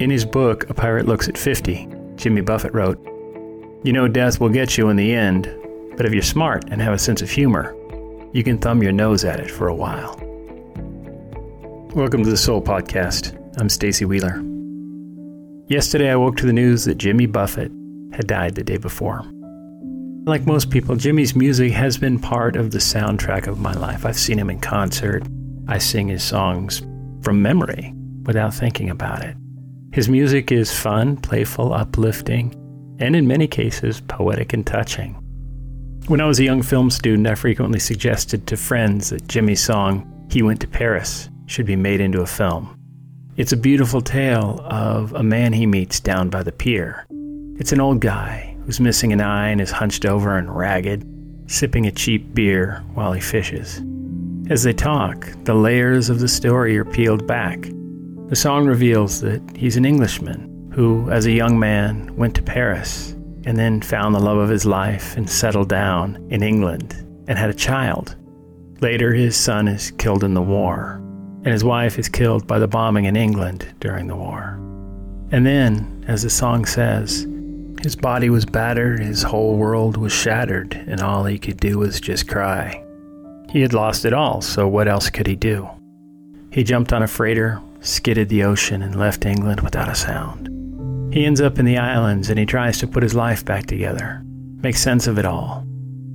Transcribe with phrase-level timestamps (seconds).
[0.00, 2.98] In his book, A Pirate Looks at 50, Jimmy Buffett wrote,
[3.84, 5.54] You know, death will get you in the end,
[5.94, 7.76] but if you're smart and have a sense of humor,
[8.32, 10.16] you can thumb your nose at it for a while.
[11.94, 13.36] Welcome to the Soul Podcast.
[13.60, 14.42] I'm Stacy Wheeler.
[15.66, 17.70] Yesterday, I woke to the news that Jimmy Buffett
[18.14, 19.22] had died the day before.
[20.24, 24.06] Like most people, Jimmy's music has been part of the soundtrack of my life.
[24.06, 25.24] I've seen him in concert.
[25.68, 26.80] I sing his songs
[27.20, 27.92] from memory
[28.24, 29.36] without thinking about it.
[29.92, 32.54] His music is fun, playful, uplifting,
[33.00, 35.14] and in many cases, poetic and touching.
[36.06, 40.28] When I was a young film student, I frequently suggested to friends that Jimmy's song,
[40.30, 42.78] He Went to Paris, should be made into a film.
[43.36, 47.04] It's a beautiful tale of a man he meets down by the pier.
[47.58, 51.04] It's an old guy who's missing an eye and is hunched over and ragged,
[51.46, 53.82] sipping a cheap beer while he fishes.
[54.50, 57.68] As they talk, the layers of the story are peeled back.
[58.30, 63.10] The song reveals that he's an Englishman who, as a young man, went to Paris
[63.44, 66.94] and then found the love of his life and settled down in England
[67.26, 68.14] and had a child.
[68.80, 71.02] Later, his son is killed in the war
[71.42, 74.60] and his wife is killed by the bombing in England during the war.
[75.32, 77.26] And then, as the song says,
[77.82, 82.00] his body was battered, his whole world was shattered, and all he could do was
[82.00, 82.84] just cry.
[83.48, 85.68] He had lost it all, so what else could he do?
[86.52, 90.48] He jumped on a freighter, skidded the ocean, and left England without a sound.
[91.12, 94.22] He ends up in the islands and he tries to put his life back together,
[94.62, 95.66] make sense of it all.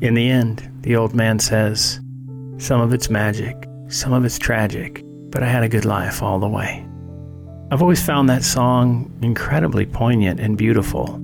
[0.00, 2.00] In the end, the old man says,
[2.58, 3.56] Some of it's magic,
[3.88, 6.86] some of it's tragic, but I had a good life all the way.
[7.72, 11.20] I've always found that song incredibly poignant and beautiful.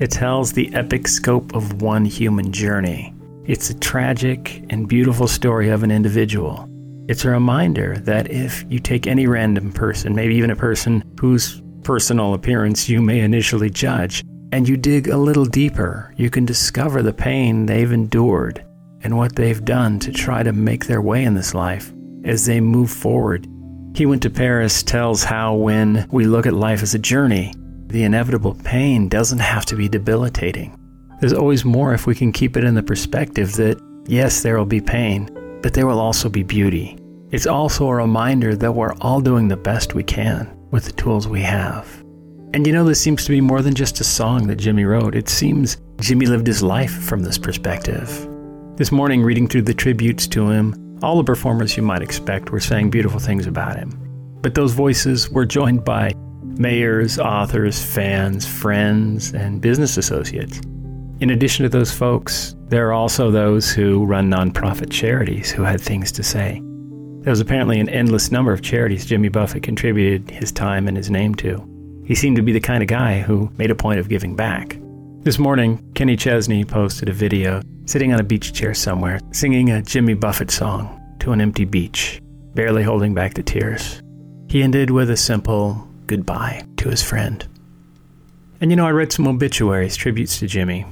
[0.00, 3.14] It tells the epic scope of one human journey.
[3.44, 6.68] It's a tragic and beautiful story of an individual.
[7.06, 11.60] It's a reminder that if you take any random person, maybe even a person whose
[11.82, 17.02] personal appearance you may initially judge, and you dig a little deeper, you can discover
[17.02, 18.64] the pain they've endured
[19.02, 21.92] and what they've done to try to make their way in this life
[22.24, 23.46] as they move forward.
[23.94, 27.52] He Went to Paris tells how when we look at life as a journey,
[27.88, 30.78] the inevitable pain doesn't have to be debilitating.
[31.20, 34.64] There's always more if we can keep it in the perspective that, yes, there will
[34.64, 35.28] be pain,
[35.64, 36.98] but there will also be beauty.
[37.30, 41.26] It's also a reminder that we're all doing the best we can with the tools
[41.26, 42.04] we have.
[42.52, 45.14] And you know, this seems to be more than just a song that Jimmy wrote.
[45.14, 48.28] It seems Jimmy lived his life from this perspective.
[48.76, 52.60] This morning, reading through the tributes to him, all the performers you might expect were
[52.60, 53.88] saying beautiful things about him.
[54.42, 60.60] But those voices were joined by mayors, authors, fans, friends, and business associates.
[61.24, 65.80] In addition to those folks, there are also those who run nonprofit charities who had
[65.80, 66.60] things to say.
[67.22, 71.10] There was apparently an endless number of charities Jimmy Buffett contributed his time and his
[71.10, 71.66] name to.
[72.04, 74.76] He seemed to be the kind of guy who made a point of giving back.
[75.20, 79.80] This morning, Kenny Chesney posted a video sitting on a beach chair somewhere, singing a
[79.80, 82.20] Jimmy Buffett song to an empty beach,
[82.52, 84.02] barely holding back the tears.
[84.50, 87.48] He ended with a simple goodbye to his friend.
[88.60, 90.84] And you know, I read some obituaries, tributes to Jimmy.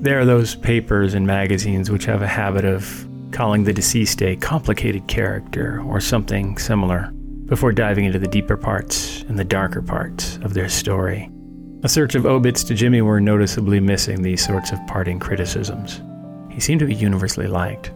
[0.00, 4.36] There are those papers and magazines which have a habit of calling the deceased a
[4.36, 7.10] complicated character or something similar
[7.46, 11.28] before diving into the deeper parts and the darker parts of their story.
[11.82, 16.00] A search of obits to Jimmy were noticeably missing these sorts of parting criticisms.
[16.48, 17.90] He seemed to be universally liked.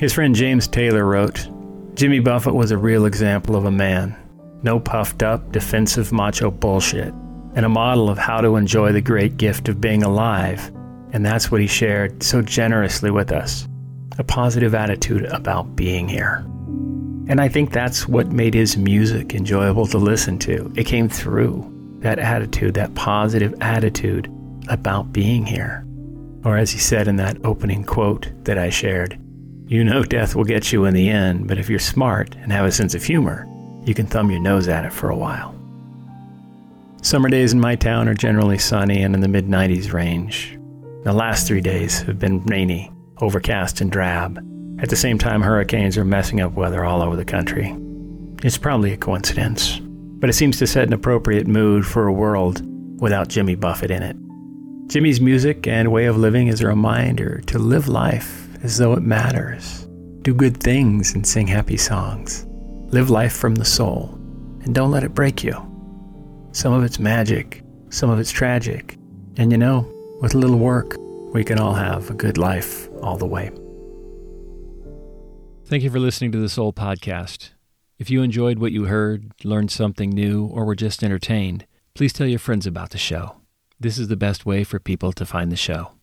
[0.00, 1.48] His friend James Taylor wrote
[1.94, 4.16] Jimmy Buffett was a real example of a man.
[4.64, 7.14] No puffed up, defensive macho bullshit,
[7.54, 10.72] and a model of how to enjoy the great gift of being alive.
[11.16, 13.66] And that's what he shared so generously with us
[14.18, 16.44] a positive attitude about being here.
[17.26, 20.70] And I think that's what made his music enjoyable to listen to.
[20.76, 24.30] It came through that attitude, that positive attitude
[24.68, 25.86] about being here.
[26.44, 29.18] Or as he said in that opening quote that I shared,
[29.66, 32.66] you know death will get you in the end, but if you're smart and have
[32.66, 33.48] a sense of humor,
[33.86, 35.54] you can thumb your nose at it for a while.
[37.00, 40.58] Summer days in my town are generally sunny and in the mid 90s range.
[41.06, 42.92] The last three days have been rainy,
[43.22, 44.38] overcast, and drab.
[44.78, 47.74] At the same time, hurricanes are messing up weather all over the country.
[48.42, 49.80] It's probably a coincidence
[50.18, 52.62] but it seems to set an appropriate mood for a world
[53.00, 54.16] without Jimmy Buffett in it.
[54.88, 59.02] Jimmy's music and way of living is a reminder to live life as though it
[59.02, 59.86] matters.
[60.22, 62.46] Do good things and sing happy songs.
[62.92, 64.14] Live life from the soul
[64.62, 65.54] and don't let it break you.
[66.52, 68.96] Some of it's magic, some of it's tragic.
[69.36, 70.96] And you know, with a little work,
[71.32, 73.50] we can all have a good life all the way.
[75.66, 77.50] Thank you for listening to the Soul Podcast.
[77.98, 82.26] If you enjoyed what you heard, learned something new, or were just entertained, please tell
[82.26, 83.36] your friends about the show.
[83.80, 85.95] This is the best way for people to find the show.